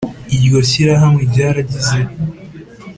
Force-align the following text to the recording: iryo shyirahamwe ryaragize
iryo 0.35 0.59
shyirahamwe 0.69 1.21
ryaragize 1.31 1.99